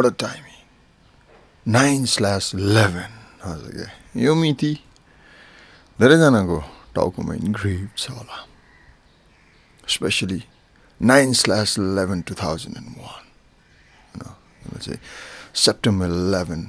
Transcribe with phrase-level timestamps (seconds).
[0.00, 0.56] What a timing
[1.66, 3.12] nine slash eleven
[3.42, 4.72] हजुर क्या यो मिति
[5.98, 6.58] धेरैजनाको
[6.94, 8.38] टाउकोमा इन्ग्रेभ छ होला
[9.84, 10.42] especially
[11.00, 13.24] nine slash eleven two thousand and one
[14.16, 15.00] होइन चाहिँ
[15.56, 16.62] सेप्टेम्बर इलेभेन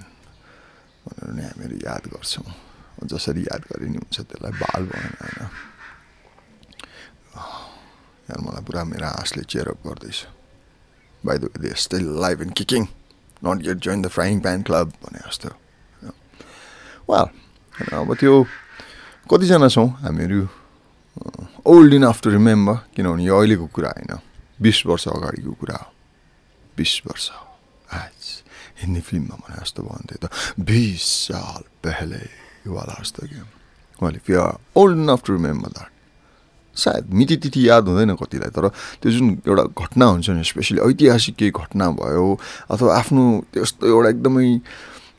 [1.06, 2.48] भनेर नै हामीहरू याद गर्छौँ
[3.08, 5.40] जसरी याद गरे नि हुन्छ त्यसलाई बाल भएन होइन
[8.28, 10.26] यार मलाई पुरा मेरो हाँसले चेयरअप गर्दैछ
[11.24, 12.86] by the they still live and kicking
[13.46, 15.50] not get join the frying pan club भने जस्तो
[17.10, 17.20] वा
[18.00, 18.34] अब त्यो
[19.30, 20.42] कतिजना छौँ हामीहरू
[21.68, 24.20] ओल्ड इनफ टु रिमेम्बर किनभने यो अहिलेको कुरा होइन
[24.62, 25.90] बिस वर्ष अगाडिको कुरा हो।
[26.78, 27.30] बिस वर्ष
[27.94, 28.20] आज
[28.82, 32.22] हिन्दी फिल्ममा भने जस्तो भन्थ्यो त बिस साल पहले
[32.68, 33.44] वाला जस्तो क्या।
[34.02, 34.34] मैले feel
[34.82, 35.92] old enough to remember that
[36.76, 38.68] सायद मिति तिथि याद हुँदैन कतिलाई तर
[39.02, 42.28] त्यो जुन एउटा घटना हुन्छ नि स्पेसली ऐतिहासिक केही घटना भयो
[42.72, 44.48] अथवा आफ्नो त्यस्तो एउटा एकदमै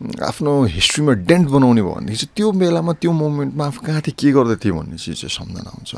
[0.03, 4.33] आफ्नो हिस्ट्रीमा डेन्ट बनाउने भयो भनेदेखि चाहिँ त्यो बेलामा त्यो मोमेन्टमा आफू कहाँ थिएँ के
[4.33, 5.92] गर्दै थिएँ भन्ने चिज चाहिँ सम्झना हुन्छ।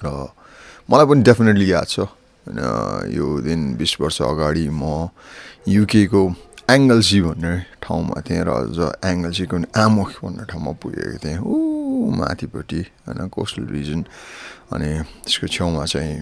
[0.00, 0.06] र
[0.88, 2.58] मलाई पनि डेफिनेटली याद छ होइन
[3.12, 5.12] यो दिन बिस वर्ष अगाडि म
[5.68, 6.22] युकेको
[6.70, 7.52] एङ्गल्सी भन्ने
[7.84, 11.54] ठाउँमा थिएँ र अझ एङ्गल्सीको आमुख भन्ने ठाउँमा पुगेको थिएँ। ऊ
[12.10, 14.00] माथिपट्टि होइन कोस्टल रिजन
[14.74, 14.90] अनि
[15.24, 16.16] त्यसको छेउमा चाहिँ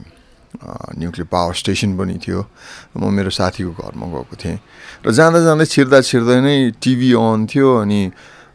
[0.99, 2.41] न्युक्लियर पावर स्टेसन पनि थियो।
[2.97, 4.59] म मेरो साथीको घरमा गएको थिएँ
[5.05, 8.01] र जाँदा जाँदै छिर्दा छिर्दै नै टिभी अन थियो अनि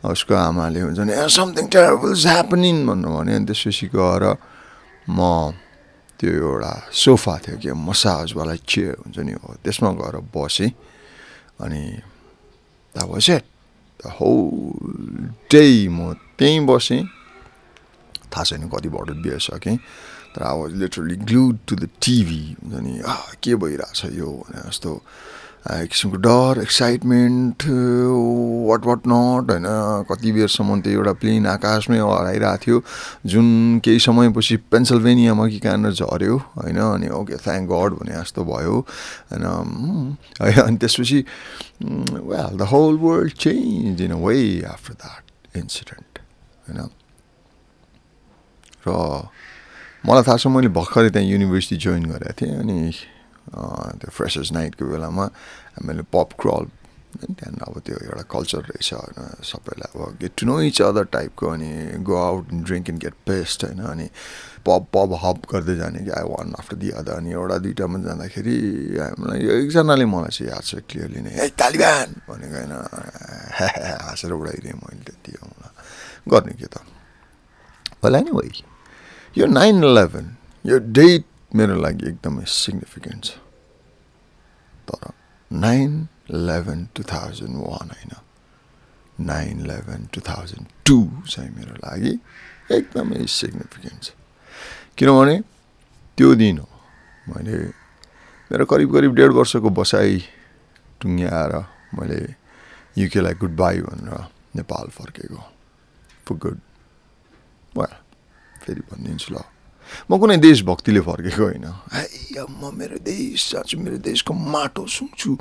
[0.03, 4.23] उसको आमाले हुन्छ नि समथिङ टेरेबल ह्यापनिङ भन्नु भन्यो। अनि त्यसपछि गएर
[5.07, 5.19] म
[6.19, 10.71] त्यो एउटा सोफा थियो कि मसाजवाला चेयर हुन्छ नि हो त्यसमा गएर बसेँ।
[11.63, 11.83] अनि
[12.95, 13.45] was it
[13.99, 17.01] the whole day म त्यहीँ बसेँ।
[18.33, 19.77] थाहा छैन कति बटल बियर सकेँ
[20.35, 23.01] तर was literally glued to the TV हुन्छ नि।
[23.43, 25.01] के भइरहेछ यो भने जस्तो
[25.63, 27.63] एक किसिमको डर एक्साइटमेन्ट
[28.67, 29.67] वाट वाट नट होइन।
[30.09, 32.83] कति बेरसम्म त्यो एउटा प्लेन आकाशमै हराइरहेको थियो।
[33.31, 38.75] जुन केही समयपछि पेन्सिल्भेनियामा कि कहाँनिर झऱ्यो होइन। अनि ओके थ्याङ्क गड भने जस्तो भयो
[39.31, 41.19] होइन। है अनि त्यसपछि
[42.33, 46.19] well the whole world change in a way after that incident
[46.67, 46.89] होइन।
[48.85, 48.91] र
[50.03, 52.77] मलाई थाहा छ मैले भर्खरै त्यहाँ युनिभर्सिटी जोइन गरेको थिएँ अनि
[53.97, 55.25] त्यो फ्रेसर्स नाइटको बेलामा
[55.75, 56.65] हामीले पप क्रल
[57.13, 61.45] त्यहाँदेखि अब त्यो एउटा कल्चर रहेछ होइन सबैलाई अब get to know each other टाइपको
[61.47, 61.69] अनि
[62.01, 64.07] go out drink and get pissed होइन अनि
[64.65, 68.55] पब पब हप गर्दै जाने कि I one after the other अनि एउटा दुइटामा जाँदाखेरि
[68.97, 72.73] हामीलाई एकजनाले मलाई चाहिँ याद छ क्लियरली नै ए तालिबान भनेको होइन
[74.01, 75.31] हाँसेर उडाइदिएँ मैले त्यति
[76.27, 76.75] गर्ने के त?
[78.03, 78.72] होला नि वै
[79.35, 80.35] यो नाइन इलेभेन
[80.65, 83.31] यो डेट मेरो लागि एकदमै सिग्निफिकेन्ट छ
[84.89, 85.13] तर
[85.51, 85.91] nine
[86.31, 88.13] eleven two thousand one होइन
[89.27, 92.13] nine eleven two thousand two चाहिँ मेरो लागि
[92.71, 94.13] एकदमै सिग्निफिकेन्ट छ
[94.97, 95.39] किनभने
[96.17, 96.69] त्यो दिन हो
[97.27, 97.57] मैले
[98.51, 100.19] मेरो करिब करिब डेढ वर्षको बसाइ
[101.01, 101.55] टुङ्ग्याएर
[101.93, 102.21] मैले
[102.97, 105.41] युकेलाई गुड बाई भनेर नेपाल फर्केको
[106.27, 106.59] फर गुड
[107.75, 108.02] well
[108.63, 109.37] फेरि भनिदिन्छु ल
[110.09, 115.37] म कुनै देशभक्तिले फर्केको होइन है म मेरो देश जान्छु मेरो देशको माटो सुन्छु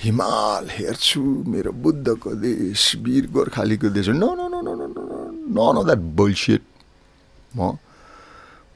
[0.00, 5.82] हिमाल हेर्छु मेरो बुद्धको देश वीर गोर्खालीको देश no no no no no no no
[5.84, 6.62] that bullshit
[7.54, 7.70] म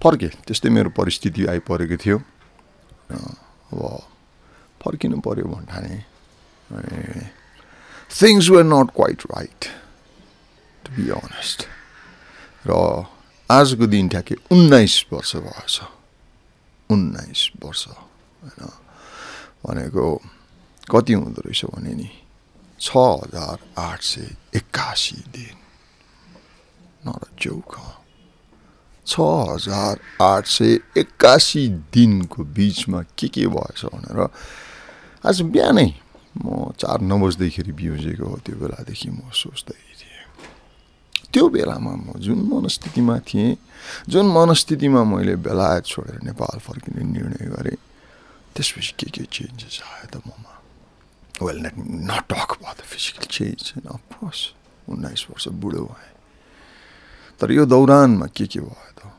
[0.01, 2.19] फर्केँ त्यस्तै मेरो परिस्थिति आइपरेको थियो
[3.09, 3.81] अब
[4.81, 5.97] फर्किनु पऱ्यो भन्ठाने
[8.13, 9.65] things were not quite right
[10.85, 11.67] to be honest
[12.67, 12.73] र
[13.51, 15.81] आजको दिन ठ्याक्कै उन्नाइस वर्ष भएछ।
[16.91, 18.63] उन्नाइस वर्ष होइन?
[19.63, 20.05] भनेको
[20.91, 22.11] कति हुँदो रहेछ भने नि
[22.81, 25.57] छ हजार आठ सय एक्कासी दिन
[27.39, 27.75] चौक।
[29.07, 34.29] छ हजार आठ सय एक्कासी दिनको बिचमा के के भएछ भनेर
[35.27, 35.89] आज बिहानै
[36.43, 39.96] म चार नबज्दैखेरि बिउजेको हो त्यो बेलादेखि म सोच्दै
[41.33, 43.57] त्यो बेलामा म जुन मनस्थितिमा थिएँ
[44.09, 47.79] जुन मनस्थितिमा मैले बेलायत छोडेर नेपाल फर्किने निर्णय गरेँ
[48.55, 50.53] त्यसपछि के के चेन्जेस आयो त ममा?
[51.45, 51.75] वेल नेट
[52.09, 54.41] नट टक भयो द फिजिकल चेन्ज होइन अफकोर्स
[54.89, 56.15] उन्नाइस वर्ष बुढो भएँ।
[57.41, 59.13] तर यो दौरानमा के के भयो त?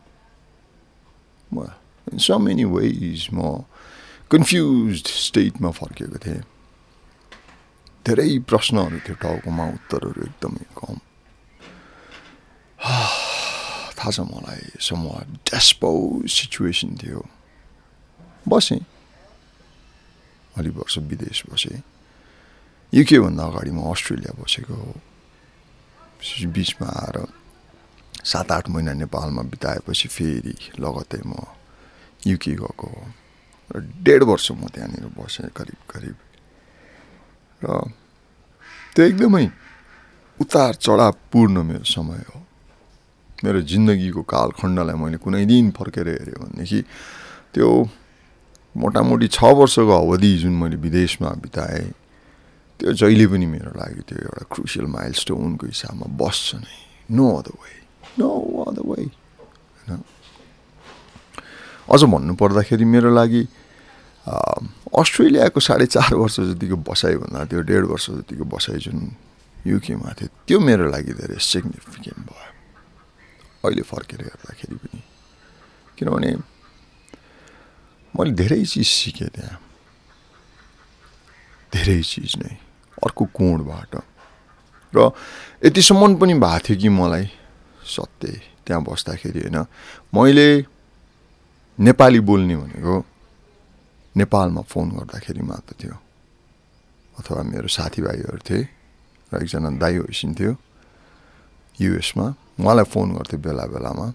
[1.54, 1.70] म
[2.14, 3.62] इन सो मेनी वेज म
[4.32, 6.44] कन्फ्युज स्टेटमा फर्केको थिएँ।
[8.06, 10.98] धेरै प्रश्नहरू थियो टाउकोमा उत्तरहरू एकदमै कम।
[12.78, 15.90] थाहा छ मलाई समूह डेस्पो
[16.30, 17.22] सिचुएसन थियो
[18.46, 18.82] बसेँ
[20.58, 21.82] अलि वर्ष विदेश बसेँ
[22.94, 24.94] युकेभन्दा अगाडि म अस्ट्रेलिया बसेको हो
[26.48, 27.18] बिचमा आएर
[28.24, 31.34] सात आठ महिना नेपालमा बिताएपछि फेरि लगत्तै म
[32.28, 33.04] युके गएको हो
[33.72, 36.18] र डेढ वर्ष म त्यहाँनिर बसेँ करिब करिब
[37.62, 37.68] र
[38.96, 39.46] त्यो एकदमै
[40.40, 42.47] उतार चढावपूर्ण मेरो समय हो
[43.44, 46.80] मेरो जिन्दगीको कालखण्डलाई मैले कुनै दिन फर्केर हेऱ्यो भनेदेखि
[47.54, 47.70] त्यो
[48.76, 51.94] मोटामोटी छ वर्षको अवधि जुन मैले विदेशमा बिताएँ
[52.80, 56.78] त्यो जहिले पनि मेरो लागि त्यो एउटा क्रुसियल माइल स्टोनको हिसाबमा बस्छ नै।
[57.14, 57.74] No other way
[58.20, 58.30] no
[58.70, 60.02] other way होइन?
[61.94, 63.42] अझ भन्नु पर्दाखेरि मेरो लागि
[64.28, 68.98] अस्ट्रेलियाको साढे चार वर्ष जतिको बसाइभन्दा त्यो डेढ वर्ष जतिको बसाइ जुन
[69.68, 72.57] युकेमा थियो त्यो मेरो लागि धेरै सिग्निफिकेन्ट भयो।
[73.68, 75.00] अहिले फर्केर हेर्दाखेरि पनि।
[75.98, 76.32] किनभने
[78.16, 79.60] मैले धेरै चिज सिकेँ त्यहाँ।
[81.74, 82.54] धेरै चिज नै।
[83.04, 83.94] अर्को कोणबाट?
[84.96, 85.12] र
[85.66, 87.26] यतिसम्म पनि भएको थियो कि मलाई
[87.84, 88.28] सत्य
[88.66, 89.58] त्यहाँ बस्दाखेरि होइन?
[90.16, 90.66] मैले
[91.80, 92.96] नेपाली बोल्ने भनेको
[94.18, 95.96] नेपालमा फोन गर्दाखेरि मात्र थियो।
[97.20, 98.62] अथवा मेरो साथीभाइहरू थिए
[99.34, 100.52] र एकजना दाई होइसिन्थ्यो
[101.82, 102.28] युएसमा।
[102.60, 104.06] उहाँलाई फोन गर्थेँ बेला बेलामा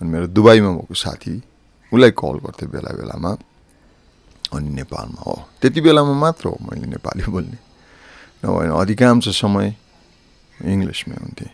[0.00, 1.34] अनि मेरो दुबईमा भएको साथी
[1.92, 3.30] उसलाई कल गर्थेँ बेला बेलामा
[4.52, 7.58] अनि नेपालमा हो। त्यति बेलामा मात्र हो मैले नेपाली बोल्ने।
[8.44, 9.74] नभए अधिकांश समय
[10.66, 11.52] इङ्ग्लिसमै हुन्थेँ।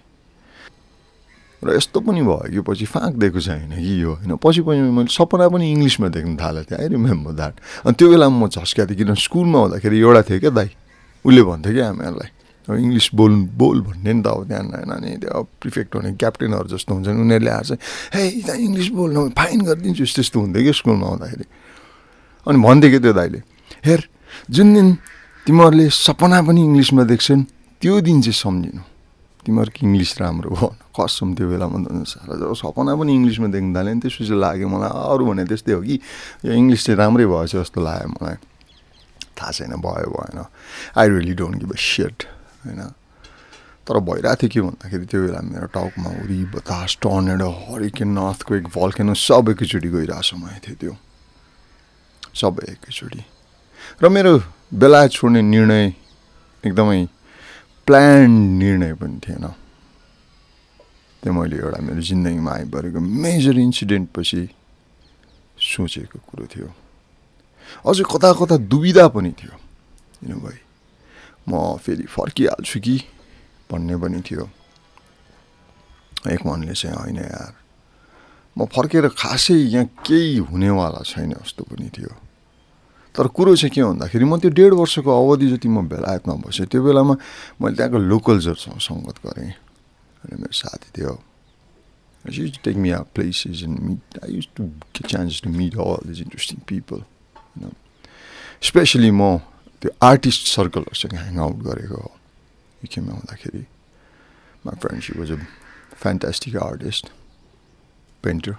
[1.59, 5.11] र यस्तो पनि भयो कि पछि फाँक दिएको छैन कि यो होइन। पछि पछि मैले
[5.11, 7.55] सपना पनि इङ्ग्लिसमा देख्न थालेको थिएँ आई रिमेम्बर द्याट
[7.87, 10.71] अनि त्यो बेलामा म झस्किएको थिएँ किन स्कुलमा हुँदाखेरि एउटा थियो क्या दाई।
[11.27, 12.31] उसले भन्थ्यो क्या हामीहरूलाई
[12.69, 16.95] अब इङ्ग्लिस बोल बोल भन्ने नि त अब त्यहाँ नानी त्यो प्रिफेक्ट हुने क्याप्टेनहरू जस्तो
[16.95, 17.81] हुन्छन्। उनीहरूले आएर चाहिँ
[18.13, 21.45] हे त्यहाँ इङ्ग्लिस बोल्नु फाइन गरिदिन्छु। यस्तो यस्तो हुन्थ्यो कि स्कुलमा आउँदाखेरि।
[22.47, 23.41] अनि भन्थ्यो कि त्यो दाइले
[23.89, 24.01] हेर
[24.53, 24.89] जुन दिन
[25.49, 27.43] तिमीहरूले सपना पनि इङ्ग्लिसमा देख्छन्
[27.81, 28.83] त्यो दिन चाहिँ सम्झिनु।
[29.49, 30.69] तिमीहरूको इङ्ग्लिस राम्रो हो?
[30.97, 35.25] कसम त्यो बेलामा साह्रो जब सपना पनि इङ्ग्लिसमा देख्नु थाल्यो नि त्यसपछि लाग्यो मलाई अरू
[35.25, 35.97] भने त्यस्तै हो कि
[36.45, 38.37] यो इङ्ग्लिस चाहिँ राम्रै भएछ जस्तो लाग्यो मलाई।
[39.41, 40.39] थाहा छैन भयो भएन।
[41.01, 42.38] I really don't give a shit
[42.69, 42.83] होइन।
[43.89, 48.19] तर भइरहेको थियो के भन्दाखेरि त्यो बेला मेरो टाउकमा उरी बतास टर्नेडो हरिकेन
[48.57, 50.95] एक भल्केनो सब एकैचोटि गइरहेको समय थियो त्यो
[52.37, 53.23] सबै एकैचोटि।
[54.03, 54.33] र मेरो
[54.77, 55.85] बेलायत छोड्ने निर्णय
[56.65, 57.01] एकदमै
[57.89, 58.31] प्लान
[58.61, 59.47] निर्णय पनि थिएन।
[61.23, 64.43] त्यो मैले एउटा मेरो जिन्दगीमा आइपरेको मेजर इन्सिडेन्ट पछि
[65.59, 66.69] सोचेको कुरो थियो।
[67.89, 69.55] अझै कता कता दुविधा पनि थियो।
[70.21, 70.57] किन भाइ
[71.49, 72.97] म फेरि फर्किहाल्छु कि
[73.71, 74.45] भन्ने पनि थियो।
[76.29, 77.53] एक मनले चाहिँ होइन यार
[78.57, 82.13] म फर्केर खासै यहाँ केही हुनेवाला छैन जस्तो पनि थियो।
[83.15, 86.83] तर कुरो चाहिँ के भन्दाखेरि म त्यो डेढ वर्षको अवधि जति म बेलायतमा बसेँ त्यो
[86.85, 87.15] बेलामा
[87.63, 89.53] मैले त्यहाँको लोकल्सहरूसँग सङ्गत गरेँ।
[90.23, 91.15] अनि मेरो साथी थियो।
[92.65, 96.21] Take me our places and meet I used to get chance to meet all these
[96.21, 97.73] interesting people होइन
[98.63, 99.39] स्पेसली म
[99.83, 102.11] त्यो आर्टिस्ट सर्कलहरूसँग ह्याङ आउट गरेको हो।
[102.83, 103.65] युकेमा हुँदाखेरि
[104.67, 105.39] my friend she was a
[106.03, 107.05] fantastic artist
[108.25, 108.55] painter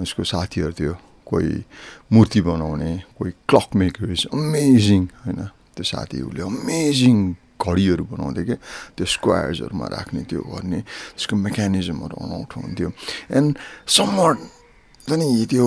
[0.00, 0.94] उसको साथीहरू थियो
[1.26, 1.64] कोही
[2.12, 5.40] मूर्ति बनाउने कोही क्लक मेकर इज अमेजिङ होइन।
[5.76, 7.16] त्यो साथी उसले अमेजिङ
[7.58, 8.56] घडीहरू बनाउँथ्यो क्या
[8.96, 12.88] त्यो स्क्वायर्सहरूमा राख्ने त्यो गर्ने त्यसको मेकानिजमहरू अनौठो हुन्थ्यो।
[13.36, 13.50] एन्ड
[13.96, 14.30] समर
[15.08, 15.66] नि त्यो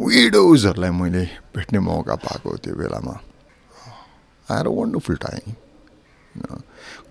[0.00, 1.24] विडोजहरूलाई मैले
[1.54, 3.14] भेट्ने मौका पाएको त्यो बेलामा।
[4.48, 5.54] आएर वन्डरफुल टाइम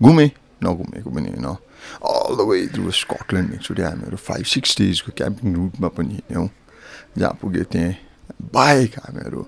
[0.02, 0.30] घुमेँ
[0.64, 5.88] नघुमेको पनि होइन all the way through Scotland एकचोटि हामीहरू फाइभ सिक्स डेजको क्याम्पिङ रुटमा
[5.90, 6.48] पनि हिँड्यौँ
[7.18, 7.94] जहाँ पुगेँ त्यहाँ
[8.54, 9.46] बाहेक हामीहरू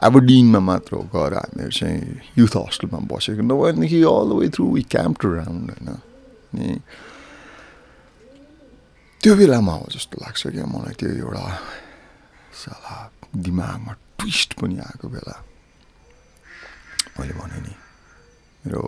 [0.00, 4.82] अब डिनमा मात्र गएर हामीहरू चाहिँ युथ हस्टेलमा बसेको नभएदेखि all the way through we
[4.86, 6.80] camp round होइन अनि
[9.20, 11.46] त्यो बेलामा हो जस्तो लाग्छ क्या मलाई त्यो एउटा
[12.54, 12.96] साला
[13.36, 15.34] दिमागमा ट्विस्ट पनि आएको बेला
[17.18, 17.74] मैले भने नि।
[18.66, 18.82] मेरो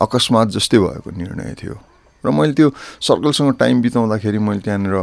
[0.00, 1.76] अकस्मात जस्तै भएको निर्णय थियो।
[2.24, 2.68] र मैले त्यो
[3.00, 4.96] सर्कलसँग टाइम बिताउँदाखेरि मैले त्यहाँनिर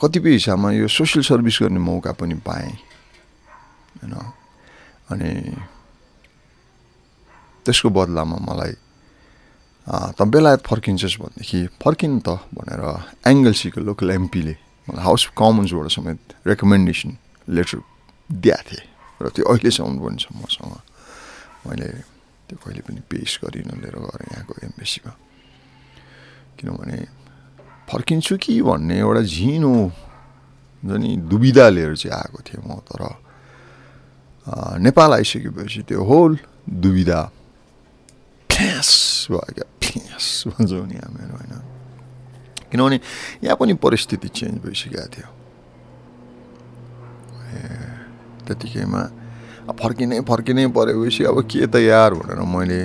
[0.00, 2.72] कतिपय हिसाबमा यो सोसियल सर्भिस गर्ने मौका पनि पाएँ।
[4.00, 4.14] होइन?
[5.12, 5.30] अनि
[7.64, 8.72] त्यसको बदलामा मलाई
[9.88, 12.80] त बेलायत फर्किन्छस् भनेदेखि फर्किनु त भनेर
[13.28, 14.54] एङ्गलसीको लोकल एमपीले
[14.88, 17.10] मलाई हाउस कमन्सबाट समेत रेकमेन्डेसन
[17.48, 17.78] लेटर
[18.28, 18.84] दिएको थिएँ।
[19.20, 20.76] र त्यो अहिलेसम्म पनि छ मसँग।
[21.68, 21.88] मैले
[22.48, 25.12] त्यो कहिले पनि पेस गरिनँ लिएर गएँ यहाँको एम्बेसीमा।
[26.56, 26.98] किनभने
[27.88, 29.74] फर्किन्छु कि भन्ने एउटा झिनो
[30.82, 33.02] नि दुविधा लिएर चाहिँ आएको थिएँ म तर
[34.80, 37.20] नेपाल आइसकेपछि त्यो होल दुविधा
[38.50, 38.90] फ्यास
[39.30, 41.54] भयो क्या फ्यास भन्छौँ नि हामीहरू होइन।
[42.70, 42.96] किनभने
[43.44, 45.28] यहाँ पनि परिस्थिति चेन्ज भइसकेको थियो।
[47.48, 47.60] ए
[48.46, 49.02] त्यतिकैमा
[49.68, 52.80] फर्किनै फर्किनै परेपछि अब के त यार भनेर मैले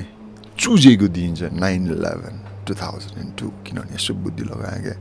[0.60, 2.36] चुजेको दिन चाहिँ nine eleven
[2.68, 4.96] two thousand and two किनभने यसो बुद्धि लगाएँ क्या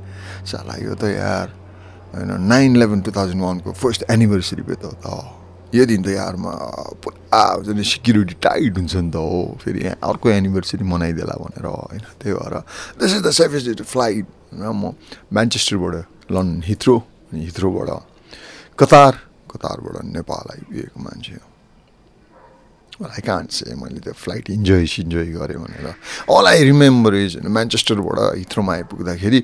[0.46, 1.46] साला यो त यार
[2.14, 5.06] होइन नाइन इलेभेन टु थाउजन्ड वानको फर्स्ट एनिभर्सरी भयो त
[5.74, 6.52] यो दिन त यारमा
[7.02, 11.66] पुरा हुन्छ नि सिक्युरिटी टाइट हुन्छ नि त हो। फेरि यहाँ अर्को एनिभर्सरी मनाइदेला भनेर
[11.66, 12.54] होइन त्यही भएर।
[13.00, 14.92] This is the safest flight होइन म
[15.32, 16.96] म्यान्चेस्टरबाट लन्डन हिथ्रो
[17.32, 17.90] अनि हिथ्रोबाट
[18.78, 19.12] कतार
[19.50, 21.51] कतारबाट नेपाल आइपुगेको मान्छे हो।
[23.04, 25.86] आई कान्ट से मैले त्यो फ्लाइट इन्जोय सिन्जोय गरेँ भनेर
[26.30, 29.40] अल आई रिमेम्बर इज होइन म्यान्चेस्टरबाट हिथ्रोमा आइपुग्दाखेरि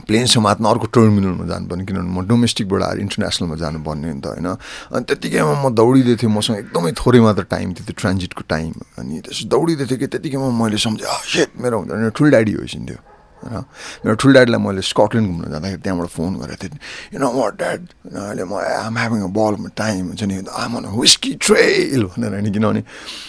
[0.00, 5.04] प्लेन समात्न अर्को टर्मिनलमा जानुपर्ने किनभने म डोमेस्टिकबाट आएर इन्टरनेसनलमा जानुपर्ने नि त होइन अनि
[5.04, 9.48] त्यत्तिकैमा म दौडिँदै थिएँ मसँग एकदमै थोरै मात्र टाइम थियो त्यो ट्रान्जिटको टाइम अनि त्यसो
[9.48, 12.98] दौडिँदै थिएँ कि त्यतिकैमा मैले सम्झेँ सेट मेरो हुन्छ ठुलो ड्याडी होइसिन्थ्यो
[13.38, 13.64] होइन
[14.04, 16.80] मेरो ठुलो ड्याडीलाई मैले स्कटल्यान्ड घुम्न जाँदाखेरि त्यहाँबाट फोन गरेको थिएँ।
[17.14, 17.80] यु नो वाट ड्याड
[18.14, 22.50] अहिले म am having a ball time हुन्छ नि। आम अन विस्की ट्रेल भनेर नि
[22.50, 22.82] किनभने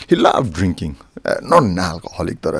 [0.10, 1.66] he love drinking not
[2.20, 2.56] alcoholic तर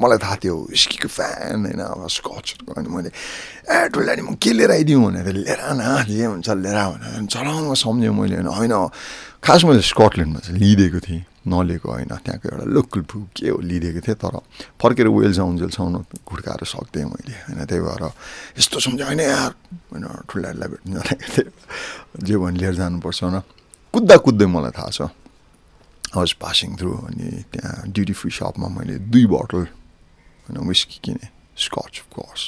[0.00, 4.52] मलाई थाहा थियो विस्कीको फ्यान होइन अब स्कच अनि मैले ए ठुलो ड्याडी म के
[4.52, 5.04] लिएर आइदिउँ?
[5.04, 8.74] भनेर लिएर न जे हुन्छ लिएर भनेर चलाउनु सम्झेँ मैले होइन। होइन
[9.44, 14.00] खास मैले स्कटल्यान्डमा चाहिँ लिइदिएको थिएँ। नलिएको होइन त्यहाँको एउटा लोकल फु के हो लिइदिएको
[14.00, 14.36] थिएँ तर
[14.80, 18.04] फर्केर वेल्स आउन्जेलसम्म घुड्काएर सक्थेँ मैले होइन त्यही भएर
[18.58, 19.52] यस्तो सम्झ्यो होइन यार
[19.92, 21.52] होइन ठुल्डाहरूलाई भेट्नु जाँदाखेरि थिएँ।
[22.24, 23.40] जे भने लिएर जानुपर्छ होइन
[23.94, 25.00] कुद्दा कुद्दै मलाई थाहा छ
[26.16, 29.64] वाज पासिङ थ्रु अनि त्यहाँ ड्युटी फ्री सपमा मैले दुई बोटल
[30.46, 32.42] होइन विस्की किनेँ स्कच कोर्स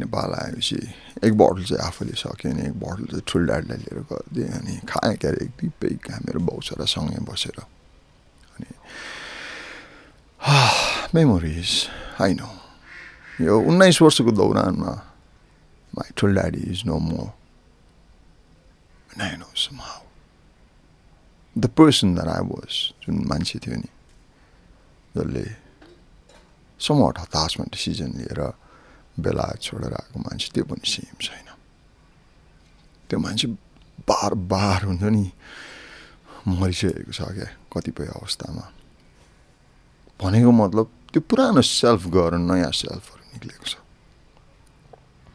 [0.00, 0.78] नेपाल आएपछि
[1.24, 5.16] एक बोटल चाहिँ आफूले सकेँ अनि एक बोटल चाहिँ ठुलो ड्याडीलाई लिएर गरिदिएँ अनि खाएँ
[5.16, 8.70] क्यारे एक दुई पेक मेरो बाउछरासँगै बसेर अनि
[11.14, 11.70] मेमोरिज
[12.20, 12.40] होइन
[13.40, 14.92] यो उन्नाइस वर्षको दौरानमा
[15.92, 17.28] माई ठुल daddy is no more
[19.20, 19.48] I know
[21.56, 23.90] the person that I was जुन मान्छे थियो नि
[25.14, 25.44] जसले
[26.80, 28.40] समट हताशमा डिसिजन लिएर
[29.16, 31.48] बेला छोडेर आएको मान्छे त्यो पनि सेम छैन
[33.10, 33.46] त्यो मान्छे
[34.06, 35.24] बार बार हुन्छ नि
[36.50, 38.64] मरिसकेको छ क्या कतिपय अवस्थामा
[40.20, 43.74] भनेको मतलब त्यो पुरानो सेल्फ गएर नयाँ सेल्फहरू निक्लेको छ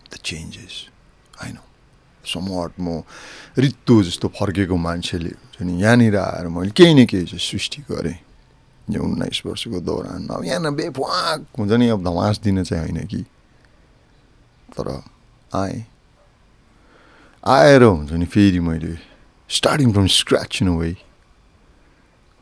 [0.08, 0.76] द चेन्जेस
[1.34, 1.58] होइन
[2.26, 3.04] समट म
[3.58, 8.18] रित्तो जस्तो फर्केको मान्छेले हुन्छ नि यहाँनिर आएर मैले केही न केही चाहिँ सृष्टि गरेँ
[8.88, 13.26] यो उन्नाइस वर्षको दौरान अब यहाँ बेफाक हुन्छ नि अब धमास दिन चाहिँ होइन कि
[14.76, 14.90] तर
[15.56, 15.84] आएँ
[17.44, 18.96] आएर हुन्छ नि फेरि मैले
[19.50, 20.92] starting from scratch in way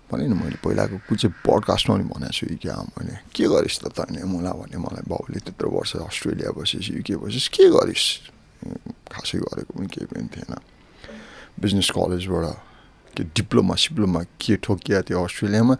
[0.10, 3.92] भने नि मैले पहिलाको कुन चाहिँ पडकास्टमा पनि भनेको छु क्या मैले के गरिस् त
[3.92, 8.08] तैँले मलाई भने मलाई बाउले त्यत्रो वर्ष अस्ट्रेलिया बसेपछि युके बसेस् के गरिस्
[9.12, 10.54] खासै गरेको पनि केही पनि थिएन
[11.60, 12.48] बिजनेस कलेजबाट
[13.16, 15.76] के डिप्लोमा सिप्लोमा के ठोकिया थियो अस्ट्रेलियामा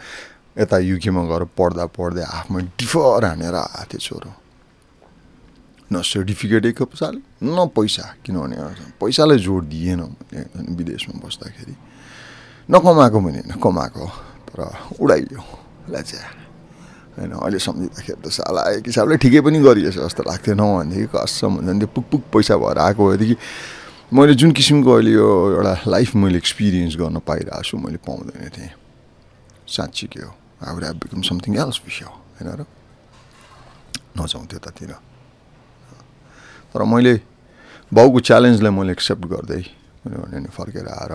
[0.60, 4.43] यता युकेमा गएर पढ्दा पढ्दै आफ्नो डिफर हानेर आएको थियो छोरो
[5.94, 8.58] न सर्टिफिकेट एक साल न पैसा किनभने
[8.98, 11.76] पैसालाई जोड दिएन मैले विदेशमा बस्दाखेरि।
[12.70, 14.06] नकमाएको पनि होइन कमाएको
[14.50, 14.60] तर
[15.00, 15.42] उडाइयो
[15.90, 16.22] ल्याच्या
[17.18, 21.70] होइन अहिले सम्झिँदाखेरि त साला एक हिसाबले ठिकै पनि गरिएछ जस्तो लाग्थ्यो नभनेदेखि कसम हुन्छ
[21.70, 23.36] नि त्यो पुक पैसा भएर आएको भएदेखि
[24.14, 28.74] मैले जुन किसिमको अहिले यो एउटा लाइफ मैले एक्सपिरियन्स गर्न पाइरहेको छु मैले पाउँदैन थिएँ।
[29.68, 30.32] साँच्ची के हो।
[30.64, 32.66] I would have become something else विषय होइन र?
[34.18, 34.92] नजाउँ त्यतातिर
[36.74, 37.14] तर मैले
[37.94, 39.62] बाउको च्यालेन्जलाई मैले एक्सेप्ट गर्दै
[40.04, 41.14] मैले भने फर्केर आएर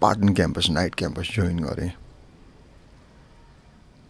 [0.00, 1.92] Patan campus night campus join गरेँ।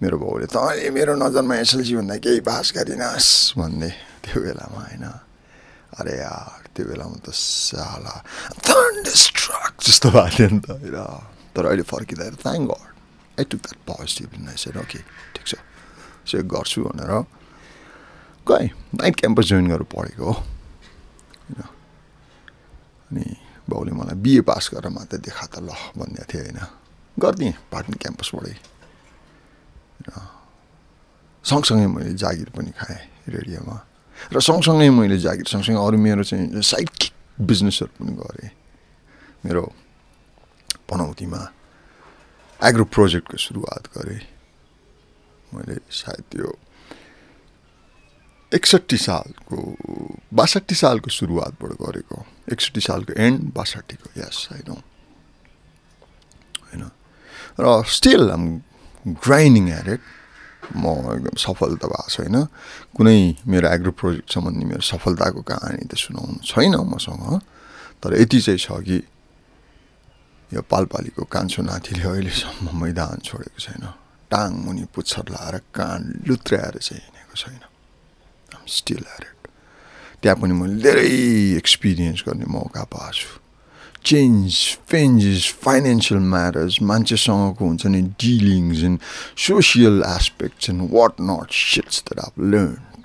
[0.00, 0.56] मेरो बाउले त
[0.94, 3.90] मेरो नजरमा एसएलसी भन्दा केही पास गरिनस् भन्ने
[4.25, 5.06] त्यो बेलामा होइन।
[5.99, 8.14] अरे यार त्यो बेलामा त साला
[8.64, 10.99] थन्डस्ट्रक जस्तो भएको थियो नि त। होइन।
[11.52, 12.87] तर अहिले फर्किँदाखेरि thank God
[13.37, 14.30] I took that positive
[14.78, 15.00] okay
[15.34, 15.52] ठिक छ।
[16.30, 17.12] चेक गर्छु भनेर
[18.47, 21.62] गएँ नाइट क्याम्पस जोइन गरेर पढेको हो होइन
[23.11, 23.25] अनि
[23.68, 26.59] बाउले मलाई बिए पास गरेर मात्रै देखा त ल भन्ने थियो होइन
[27.16, 28.56] गरिदिएँ पाटन क्याम्पसबाटै
[31.44, 33.76] सँगसँगै मैले जागिर पनि खाएँ रेडियोमा
[34.28, 36.90] र सँगसँगै मैले जागिर सँगसँगै अरू मेरो चाहिँ साइड
[37.40, 38.50] बिजनेसहरू पनि गरेँ
[39.44, 39.62] मेरो
[40.85, 41.40] पनौतीमा
[42.61, 44.20] एग्रो प्रोजेक्टको सुरुवात गरेँ
[45.52, 46.49] मैले सायद त्यो
[48.52, 49.57] एकसट्ठी सालको
[50.35, 52.16] बासठी सालको सुरुवातबाट गरेको
[52.52, 54.71] एकसट्ठी सालको एन्ड बासठीको यस होइन
[56.66, 56.83] होइन?
[57.61, 58.45] र still am
[59.07, 60.02] grinding at it
[60.76, 62.37] म एकदम सफल त भएको छैन।
[62.99, 67.23] कुनै मेरो एग्रो प्रोजेक्ट सम्बन्धी मेरो सफलताको कहानी त सुनाउनु छैन मसँग।
[68.02, 68.99] तर यति चाहिँ छ कि
[70.50, 73.85] यो पालपालीको कान्छो नातिले अहिलेसम्म मैदान छोडेको छैन।
[74.30, 77.70] टाङ मुनि पुच्छर लाएर कान लुत्र्याएर चाहिँ हिँडेको छैन।
[78.69, 79.49] स्टिल इट
[80.23, 81.07] त्यहाँ पनि मैले धेरै
[81.57, 83.40] एक्सपिरियन्स गर्ने मौका पाएको छु
[84.04, 84.54] चेन्ज
[84.88, 89.00] फेन्जेस फाइनेन्सियल म्याटर्स मान्छेसँगको हुन्छ नि dealings and
[89.37, 93.02] social aspects and what not shits that I've learn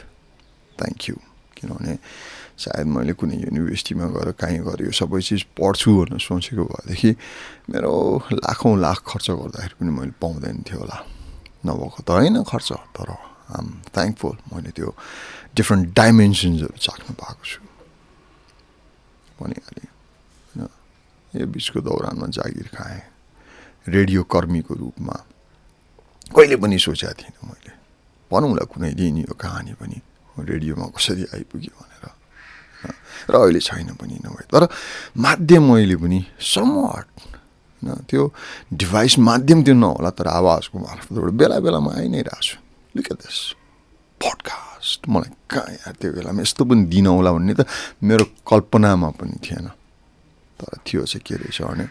[0.80, 1.16] thank you
[1.56, 1.98] किनभने
[2.58, 7.12] सायद मैले कुनै युनिभर्सिटीमा गएर कहीँ गएर यो सबै चिज पढ्छु भनेर सोचेको भएदेखि
[7.70, 7.92] मेरो
[8.34, 10.98] लाखौँ लाख खर्च गर्दाखेरि पनि मैले पाउँदैन थियो होला।
[11.66, 14.90] नभएको त होइन खर्च तर आम थ्याङ्कफुल मैले त्यो
[15.56, 17.60] डिफ्रेन्ट डाइमेन्सन्सहरू चाख्नु पाएको छु।
[19.40, 19.90] भनिहालेँ
[20.56, 23.02] होइन यो बिचको दौरानमा जागिर खाएँ
[23.88, 25.16] रेडियो कर्मीको रूपमा।
[26.34, 27.72] कहिले पनि सोचेको थिइनँ मैले।
[28.32, 29.98] भनौँला कुनै दिन यो कहानी पनि
[30.42, 32.06] रेडियोमा कसरी आइपुग्यो भनेर
[33.30, 34.64] र अहिले छैन पनि नभए। तर
[35.18, 37.08] माध्यम मैले पनि समट
[37.86, 38.22] होइन त्यो
[38.74, 42.58] डिभाइस माध्यम त्यो नहोला तर आवाजको मार्फतबाट बेला बेलामा आइ नै रहेको छु
[42.96, 43.40] लुक एट दिस
[44.22, 47.68] पडकास्ट मलाई कहाँ यहाँ त्यो बेलामा यस्तो पनि दिन होला भन्ने त
[48.04, 49.68] मेरो कल्पनामा पनि थिएन।
[50.60, 51.86] तर थियो चाहिँ के रहेछ भने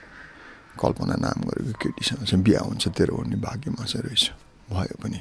[0.80, 4.32] कल्पना नाम गरेको केटीसँग चाहिँ बिहा हुन्छ तेरो भन्ने भाग्यमा चाहिँ रहेछ।
[4.72, 5.20] भयो पनि।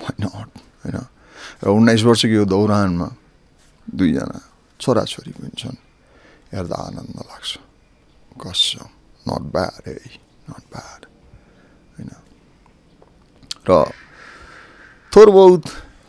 [0.00, 0.96] होइन होइन।
[1.64, 3.08] र उन्नाइस वर्षको यो दौरानमा
[3.94, 4.38] दुईजना
[4.80, 5.76] छोराछोरी पनि छन्।
[6.52, 7.58] हेर्दा आनन्द लाग्छ।
[8.40, 8.88] कसम
[9.28, 9.94] नट ब्याड है
[10.50, 11.02] नट ब्याड
[11.94, 12.10] होइन।
[13.68, 14.09] र
[15.12, 15.62] थोर बहुत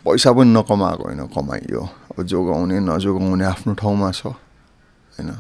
[0.05, 4.25] पैसा पनि नकमाएको होइन कमाइयो। अब जोगाउने नजोगाउने आफ्नो ठाउँमा छ
[5.17, 5.31] होइन?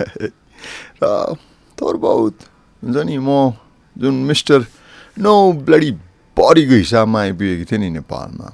[1.02, 1.36] र
[1.76, 2.36] थोर बहुत
[2.82, 3.52] हुन्छ नि म
[3.96, 4.66] जुन मिस्टर
[5.18, 5.90] नो ब्लडी
[6.36, 8.48] बडीको हिसाबमा आइपुगेको थिएँ नि नेपालमा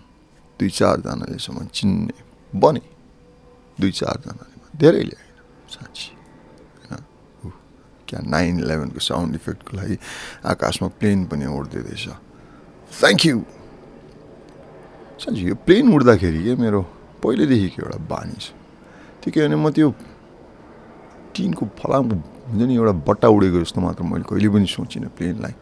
[0.58, 2.14] दुई चारजनाले सम्म चिन्ने
[2.58, 2.82] बने।
[3.78, 5.18] दुई चारजनाले धेरैले
[5.70, 6.10] साँच्ची।
[6.82, 7.02] होइन?
[8.08, 9.96] क्या नाइन इलेभेनको साउन्ड इफेक्टको लागि
[10.44, 12.08] आकाशमा प्लेन पनि उड्दै रहेछ।
[13.00, 13.44] थ्याङ्क यू
[15.20, 16.80] साँच्ची यो प्लेन उड्दाखेरि क्या मेरो
[17.20, 18.56] पहिल्यैदेखिको एउटा बानी छ।
[19.20, 19.88] त्यो के भने म त्यो
[21.36, 22.16] टिनको फलामको
[22.48, 25.54] हुन्छ नि एउटा बट्टा उडेको जस्तो मात्र मैले कहिले पनि सोचिनँ प्लेनलाई।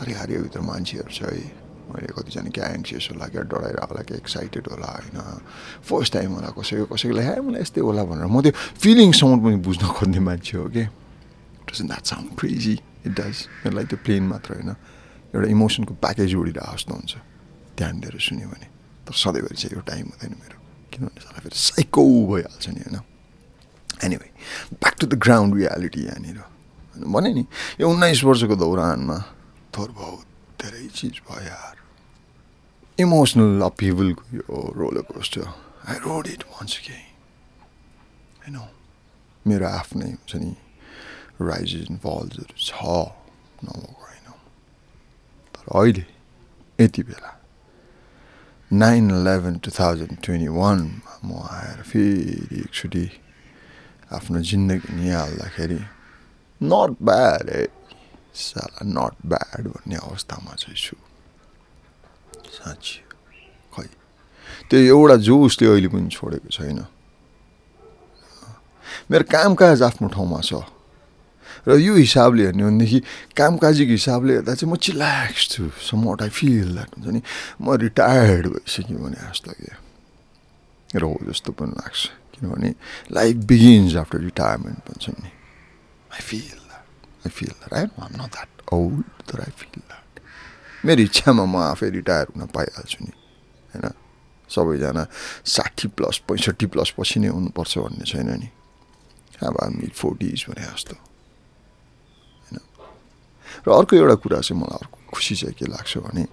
[0.00, 1.40] अरे अरे भित्र मान्छेहरू छ है।
[1.88, 5.16] मैले कतिजना क्या एङ्सियस होला क्या डराएर होला क्या एक्साइटेड होला होइन।
[5.88, 9.84] फर्स्ट टाइम होला कसैको कसैको हे मलाई यस्तै होला भनेर म त्यो फिलिङसम्म पनि बुझ्न
[9.88, 10.84] खोज्ने मान्छे हो कि?
[11.64, 12.74] Doesn't that sound crazy
[13.08, 14.70] it does मेरो लागि त्यो प्लेन मात्र होइन।
[15.32, 17.12] एउटा इमोसनको प्याकेज उडिरहेको जस्तो हुन्छ।
[17.78, 18.68] ध्यान दिएर सुन्यो भने।
[19.08, 20.58] तर सधैँभरि चाहिँ यो टाइम हुँदैन मेरो।
[20.92, 23.00] किनभने साला फेरि साइको भइहाल्छ नि होइन?
[24.04, 24.28] Anyway
[24.76, 26.40] back to the ground reality यहाँनिर।
[27.08, 27.44] भने नि
[27.80, 29.18] यो उन्नाइस वर्षको दौरानमा
[29.72, 30.26] थोर बहुत
[30.60, 31.76] धेरै चिज भयो यार।
[32.98, 35.46] इमोसनल अपिभलको यो roller coaster
[35.88, 36.92] I rode it भन्छ कि
[38.42, 38.58] होइन
[39.46, 40.52] मेरो आफ्नै हुन्छ नि
[41.40, 42.74] राइजेस एन्ड फल्सहरू छ
[43.64, 44.26] नभएको होइन
[45.54, 46.06] तर अहिले
[46.78, 47.37] यति बेला
[48.70, 53.04] nine eleven two thousand twenty वानमा म आएर फेरि एकचोटि
[54.12, 55.80] आफ्नो जिन्दगी निहाल्दाखेरि
[56.60, 57.64] नट ब्याड है
[58.36, 60.96] साला नट ब्याड भन्ने अवस्थामा चाहिँ छु
[62.52, 63.00] साँच्ची
[63.72, 63.88] खै
[64.68, 66.84] त्यो एउटा जोसले अहिले पनि छोडेको छैन
[69.10, 70.60] मेरो कामकाज आफ्नो ठाउँमा छ
[71.66, 72.98] र यो हिसाबले हेर्ने भनेदेखि
[73.34, 77.20] कामकाजीको हिसाबले हेर्दा चाहिँ म चिल्याक्स छु। Somewhat I feel that हुन्छ नि।
[77.60, 79.70] म रिटायर्ड भइसक्यो भने जस्तो कि
[80.94, 82.00] र हो जस्तो पनि लाग्छ।
[82.38, 82.70] किनभने
[83.12, 85.30] लाइफ बिगिन्स आफ्टर रिटायरमेन्ट भन्छ नि।
[86.14, 90.20] I feel that I feel that I am not that old तर आई फिल द्याट
[90.86, 93.12] मेरो इच्छामा म आफै रिटायर हुन पाइहाल्छु नि।
[93.74, 93.92] होइन?
[94.50, 95.04] सबैजना
[95.44, 98.48] साठी प्लस पैँसठी प्लस पछि नै हुनुपर्छ भन्ने छैन नि।
[99.44, 101.07] अब मिड फोर्टिज भने जस्तो।
[103.64, 106.24] र अर्को एउटा कुरा चाहिँ मलाई अर्को खुसी चाहिँ के लाग्छ भने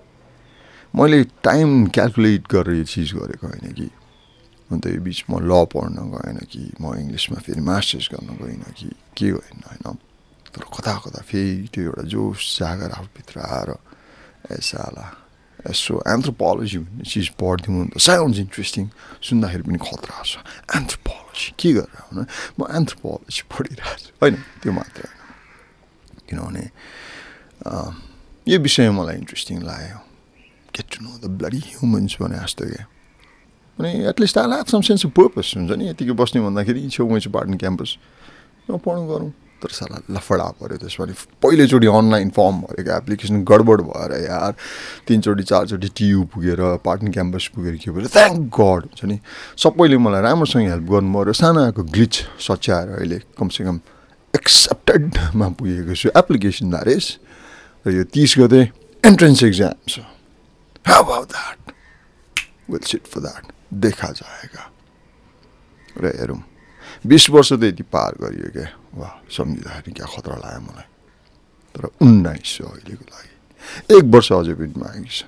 [0.94, 3.90] मैले टाइम क्यालकुलेट गरेर यो चिज गरेको होइन कि।
[4.72, 8.90] अन्त यो बिच म ल पढ्न गएन कि म इङ्ग्लिसमा फेरि मास्टर्स गर्न गइनँ कि
[9.18, 9.86] के गएन होइन।
[10.56, 13.70] तर कता कता फेरि त्यो एउटा जोस जागर आफूभित्र आएर
[14.56, 15.06] साला
[15.68, 18.86] यसो एन्थ्रोपोलोजी भन्ने चिज पढिदिउँ त साउन्ड इन्ट्रेस्टिङ
[19.22, 20.34] सुन्दाखेरि पनि खतरा छ।
[20.78, 22.20] एन्थ्रोपोलोजी के गरेर हुन
[22.58, 25.25] म एन्थ्रोपोलोजी पढिरहेको छु होइन त्यो मात्र होइन।
[26.28, 26.66] किनभने
[28.48, 29.98] यो विषय मलाई इन्ट्रेस्टिङ लाग्यो
[30.74, 32.86] get to know the bloody humans भने जस्तो क्या
[33.78, 37.34] अनि at least I have some sense of purpose हुन्छ नि यतिकै बस्ने भन्दाखेरि छेउमै चाहिँ
[37.34, 37.98] पार्टन क्याम्पस
[38.70, 41.06] पढ्नु गरौँ तर साला लफडा पऱ्यो त्यसमा
[41.42, 44.52] पहिलोचोटि अनलाइन फर्म भरेको एप्लिकेसन गडबड भएर यार
[45.08, 49.20] तिनचोटि चारचोटि टियु पुगेर पाटन क्याम्पस पुगेर के भएर थ्याङ्क गड हुन्छ नि
[49.58, 53.80] सबैले मलाई राम्रोसँग हेल्प गर्नुभयो र सानो आएको ग्लिच सच्याएर अहिले कमसेकम
[54.36, 56.88] एक्सेप्टेडमा पुगेको छु एप्लिकेसन द्याट
[57.86, 58.62] र यो तिस गते
[59.04, 60.00] एन्ट्रेन्स एक्जाम छ
[60.86, 61.74] how about that
[62.70, 64.64] will sit for that देखा जाएगा
[65.96, 66.42] र हेरौँ
[67.06, 70.90] बिस वर्ष त यति पार गरियो क्या वा सम्झिँदाखेरि क्या खतरा लाग्यो मलाई
[71.76, 75.24] तर उन्नाइस सौ अहिलेको लागि एक वर्ष अझै पनि बाँकी छ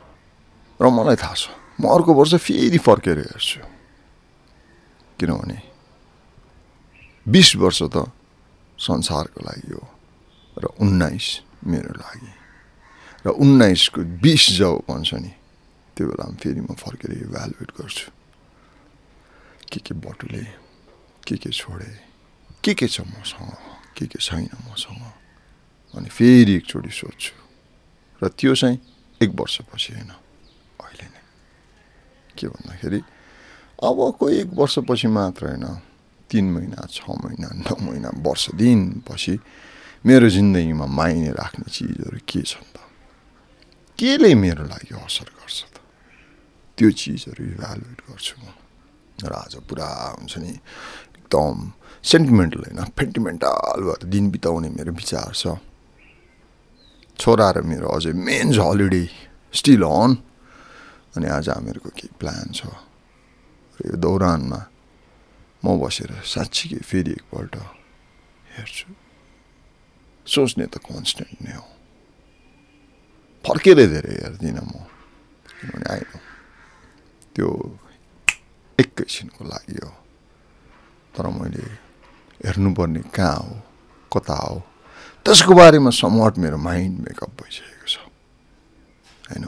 [0.80, 3.62] र मलाई थाहा छ म अर्को वर्ष फेरि फर्केर हेर्छु
[5.20, 5.58] किनभने
[7.26, 8.10] बिस वर्ष त
[8.80, 9.84] संसारको लागि हो।
[10.58, 11.28] र उन्नाइस
[11.68, 12.32] मेरो लागि।
[13.26, 15.34] र उन्नाइसको बिस जब भन्छ नि
[15.98, 18.12] त्यो बेलामा फेरि म फर्केर इभ्यालुएट गर्छु।
[19.72, 20.44] के के बटुले
[21.28, 21.92] के के छोडे
[22.64, 23.54] के के छ मसँग
[23.98, 25.04] के के छैन मसँग
[25.98, 27.34] अनि फेरि एकचोटि सोध्छु।
[28.22, 28.78] र त्यो चाहिँ
[29.22, 30.12] एक वर्षपछि होइन
[30.82, 31.22] अहिले नै।
[32.38, 33.02] के भन्दाखेरि
[33.84, 35.66] अबको एक वर्षपछि मात्र होइन।
[36.30, 39.40] तिन महिना छ महिना नौ महिना वर्ष दिनपछि
[40.06, 42.78] मेरो जिन्दगीमा माइने राख्ने चिजहरू के छन् त?
[44.00, 45.76] केले मेरो लागि असर गर्छ त?
[46.78, 48.46] त्यो चिजहरू इभ्यालुएट गर्छु म।
[49.26, 49.90] र आज पुरा
[50.22, 50.54] हुन्छ नि
[51.18, 51.56] एकदम
[52.04, 55.58] सेन्टिमेन्टल होइन फेन्टिमेन्टल भएर दिन बिताउने मेरो विचार छ।
[57.20, 59.04] छोरा र मेरो अझै मेन्स हलिडे
[59.50, 60.12] स्टिल अन
[61.18, 62.62] अनि आज हामीहरूको केही प्लान छ।
[63.82, 64.60] यो दौरानमा
[65.68, 67.56] म बसेर साँच्चीकै फेरि एकपल्ट
[68.56, 68.88] हेर्छु।
[70.24, 71.68] सोच्ने त कन्सटेन्ट नै हो।
[73.44, 74.88] फर्केर धेरै हेर्दिनँ म
[75.60, 76.12] किनभने आइन
[77.36, 77.48] त्यो
[78.80, 79.92] एकैछिनको लागि हो।
[81.16, 81.64] तर मैले
[82.48, 83.52] हेर्नुपर्ने कहाँ हो
[84.08, 84.58] कता हो
[85.26, 87.96] त्यसको बारेमा समट मेरो माइन्ड मेकअप भइसकेको छ।
[89.28, 89.46] होइन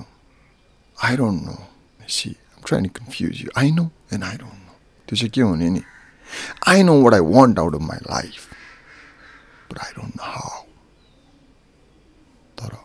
[0.97, 1.55] I don't know
[2.03, 2.29] see
[2.67, 4.73] trying confuse you I know and I don't know
[5.07, 5.83] त्यो चाहिँ के हुने नि?
[6.67, 8.47] I know what I want out of my life
[9.71, 10.61] but I don't know how
[12.57, 12.75] तर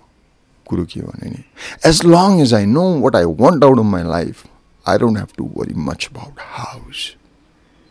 [0.66, 1.44] कुरो के भने नि
[1.88, 4.44] as long as I know what I want out of my life
[4.86, 7.10] I don't have to worry much about house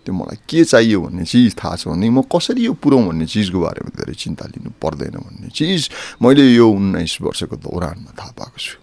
[0.06, 3.60] त्यो मलाई के चाहियो भन्ने चिज थाहा छ भने म कसरी यो पुऱ्याउँ भन्ने चिजको
[3.60, 5.90] बारेमा धेरै चिन्ता लिनु पर्दैन भन्ने चिज
[6.22, 8.76] मैले यो उन्नाइस वर्षको दौरानमा थाहा पाएको छु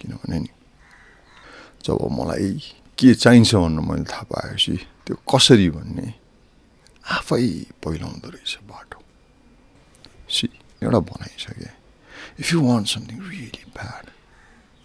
[0.00, 0.48] किनभने नि
[1.84, 2.50] जब मलाई
[2.98, 6.06] के चाहिन्छ भनेर मैले थाहा पाएपछि त्यो कसरी भन्ने
[7.16, 7.44] आफै
[7.84, 8.98] पहिलाउँदो रहेछ बाटो।
[10.30, 10.46] सी
[10.82, 11.70] एउटा भनाइसके
[12.40, 14.04] if you want something really bad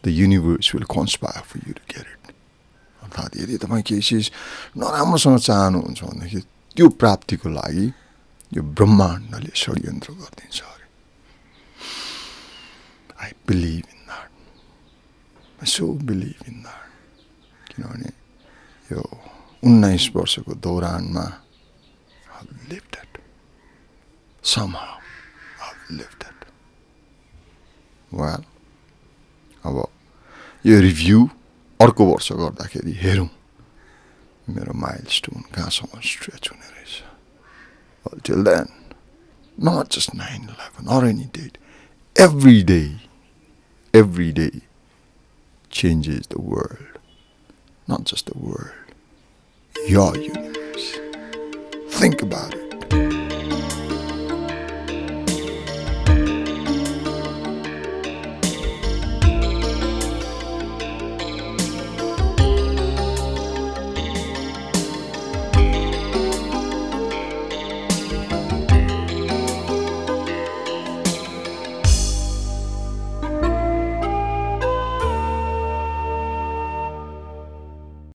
[0.04, 2.34] the universe will conspire for you get it
[3.04, 4.32] अर्थात् यदि तपाईँ केही चिज
[4.78, 6.42] नराम्रोसँग चाहनुहुन्छ भनेदेखि
[6.76, 7.86] त्यो प्राप्तिको लागि
[8.58, 10.86] यो ब्रह्माण्डले षड्यन्त्र गरिदिन्छ अरे।
[13.22, 14.30] I believe in that
[15.62, 16.90] I so believe in that
[17.70, 18.12] किनभने
[18.92, 19.02] यो
[19.66, 21.26] उन्नाइस वर्षको दौरानमा
[28.14, 28.44] वेल
[29.66, 29.78] अब
[30.66, 31.20] यो रिभ्यू
[31.82, 33.30] अर्को वर्ष गर्दाखेरि हेरौँ।
[34.50, 36.94] मेरो माइल स्टोन कहाँसम्म स्ट्रेच हुने रहेछ।
[38.26, 38.68] Till then
[39.58, 41.58] not just nine eleven or any date
[42.16, 43.02] every day,
[43.94, 44.62] every day
[45.70, 46.94] changes the world.
[47.88, 48.85] Not just the world,
[49.88, 50.98] your universe.
[51.92, 52.65] Think about it.